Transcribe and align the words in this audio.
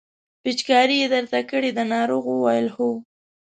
پېچکاري 0.41 0.95
یې 1.01 1.07
درته 1.13 1.39
کړې 1.49 1.71
ده 1.77 1.83
ناروغ 1.93 2.23
وویل 2.29 2.67
هو. 2.75 2.89